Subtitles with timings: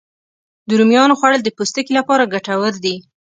[0.67, 2.95] د رومیانو خوړل د پوستکي لپاره ګټور دي